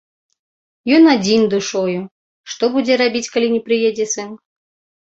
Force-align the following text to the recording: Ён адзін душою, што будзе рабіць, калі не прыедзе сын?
Ён 0.95 1.03
адзін 1.15 1.41
душою, 1.53 2.01
што 2.55 2.63
будзе 2.79 2.93
рабіць, 3.07 3.27
калі 3.37 3.47
не 3.59 3.65
прыедзе 3.71 4.05
сын? 4.17 4.29